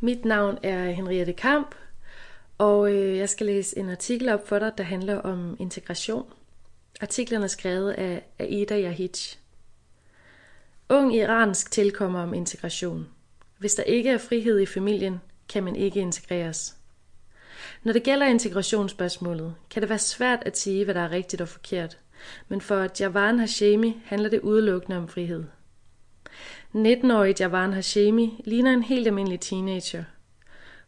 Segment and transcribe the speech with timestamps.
[0.00, 1.74] Mit navn er Henriette Kamp,
[2.58, 6.32] og øh, jeg skal læse en artikel op for dig, der handler om integration.
[7.00, 9.38] Artiklen er skrevet af Aida Yahich.
[10.88, 13.08] Ung iransk tilkommer om integration.
[13.58, 16.76] Hvis der ikke er frihed i familien, kan man ikke integreres.
[17.82, 21.48] Når det gælder integrationsspørgsmålet, kan det være svært at sige, hvad der er rigtigt og
[21.48, 21.98] forkert.
[22.48, 25.44] Men for Javan Hashemi handler det udelukkende om frihed.
[26.74, 30.04] 19-årige Javan Hashemi ligner en helt almindelig teenager.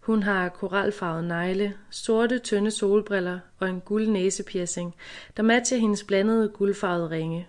[0.00, 4.94] Hun har koralfarvede negle, sorte, tynde solbriller og en guld næsepiercing,
[5.36, 7.48] der matcher hendes blandede guldfarvede ringe.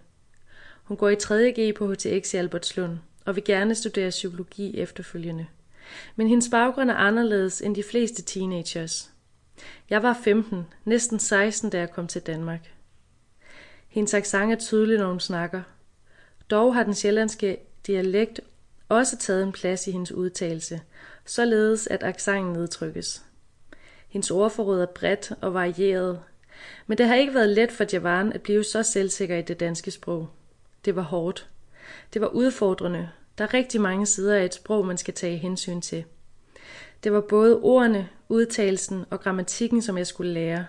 [0.83, 5.47] Hun går i 3.G på HTX i Albertslund og vil gerne studere psykologi efterfølgende.
[6.15, 9.11] Men hendes baggrund er anderledes end de fleste teenagers.
[9.89, 12.71] Jeg var 15, næsten 16, da jeg kom til Danmark.
[13.87, 15.61] Hendes accent er tydelig, når hun snakker.
[16.49, 17.57] Dog har den sjællandske
[17.87, 18.39] dialekt
[18.89, 20.81] også taget en plads i hendes udtalelse,
[21.25, 23.23] således at accenten nedtrykkes.
[24.07, 26.21] Hendes ordforråd er bredt og varieret,
[26.87, 29.91] men det har ikke været let for Javan at blive så selvsikker i det danske
[29.91, 30.29] sprog.
[30.85, 31.49] Det var hårdt.
[32.13, 33.09] Det var udfordrende.
[33.37, 36.03] Der er rigtig mange sider af et sprog, man skal tage hensyn til.
[37.03, 40.65] Det var både ordene, udtalelsen og grammatikken, som jeg skulle lære.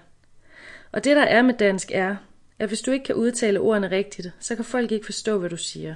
[0.92, 2.16] Og det der er med dansk er,
[2.58, 5.56] at hvis du ikke kan udtale ordene rigtigt, så kan folk ikke forstå, hvad du
[5.56, 5.94] siger.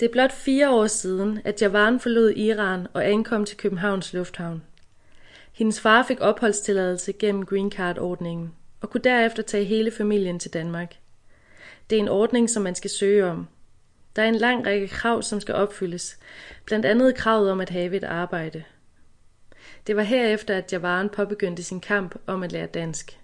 [0.00, 4.62] Det er blot fire år siden, at Javan forlod Iran og ankom til Københavns Lufthavn.
[5.52, 10.94] Hendes far fik opholdstilladelse gennem Green Card-ordningen og kunne derefter tage hele familien til Danmark.
[11.90, 13.48] Det er en ordning, som man skal søge om.
[14.16, 16.18] Der er en lang række krav, som skal opfyldes,
[16.64, 18.64] blandt andet kravet om at have et arbejde.
[19.86, 23.18] Det var herefter, at Javaren påbegyndte sin kamp om at lære dansk.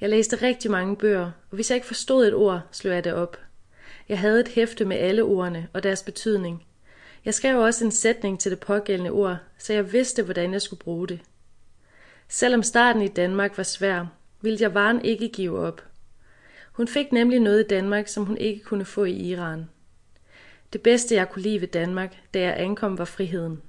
[0.00, 3.14] Jeg læste rigtig mange bøger, og hvis jeg ikke forstod et ord, slog jeg det
[3.14, 3.36] op–
[4.10, 6.66] jeg havde et hæfte med alle ordene og deres betydning.
[7.24, 10.80] Jeg skrev også en sætning til det pågældende ord, så jeg vidste, hvordan jeg skulle
[10.80, 11.20] bruge det.
[12.28, 14.06] Selvom starten i Danmark var svær,
[14.40, 15.84] ville jeg varen ikke give op.
[16.72, 19.68] Hun fik nemlig noget i Danmark, som hun ikke kunne få i Iran.
[20.72, 23.62] Det bedste, jeg kunne lide ved Danmark, da jeg ankom, var friheden.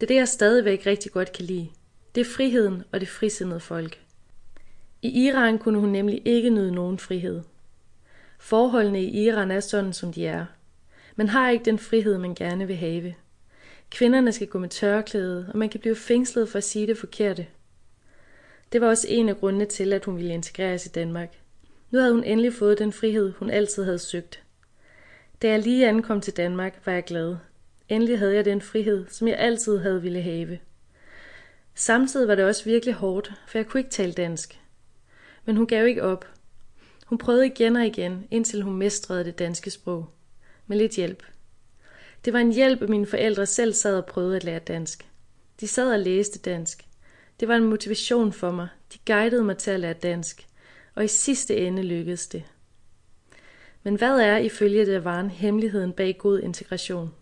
[0.00, 1.68] Det er det, jeg stadigvæk rigtig godt kan lide.
[2.14, 3.98] Det er friheden og det frisindede folk.
[5.02, 7.42] I Iran kunne hun nemlig ikke nyde nogen frihed.
[8.38, 10.46] Forholdene i Iran er sådan, som de er.
[11.16, 13.14] Man har ikke den frihed, man gerne vil have.
[13.90, 17.46] Kvinderne skal gå med tørklæde, og man kan blive fængslet for at sige det forkerte.
[18.72, 21.38] Det var også en af grundene til, at hun ville integreres i Danmark.
[21.90, 24.42] Nu havde hun endelig fået den frihed, hun altid havde søgt.
[25.42, 27.36] Da jeg lige ankom til Danmark, var jeg glad.
[27.88, 30.58] Endelig havde jeg den frihed, som jeg altid havde ville have.
[31.74, 34.60] Samtidig var det også virkelig hårdt, for jeg kunne ikke tale dansk.
[35.44, 36.26] Men hun gav ikke op,
[37.08, 40.10] hun prøvede igen og igen, indtil hun mestrede det danske sprog.
[40.66, 41.22] Med lidt hjælp.
[42.24, 45.08] Det var en hjælp, at mine forældre selv sad og prøvede at lære dansk.
[45.60, 46.84] De sad og læste dansk.
[47.40, 48.68] Det var en motivation for mig.
[48.92, 50.46] De guidede mig til at lære dansk.
[50.94, 52.44] Og i sidste ende lykkedes det.
[53.82, 57.14] Men hvad er ifølge det var hemmeligheden bag god integration?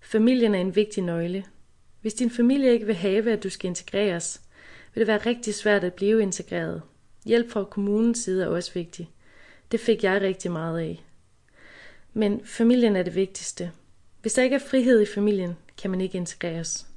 [0.00, 1.44] Familien er en vigtig nøgle.
[2.00, 4.40] Hvis din familie ikke vil have, at du skal integreres,
[4.94, 6.82] vil det være rigtig svært at blive integreret.
[7.28, 9.10] Hjælp fra kommunens side er også vigtig.
[9.72, 11.04] Det fik jeg rigtig meget af.
[12.12, 13.72] Men familien er det vigtigste.
[14.22, 16.87] Hvis der ikke er frihed i familien, kan man ikke integreres.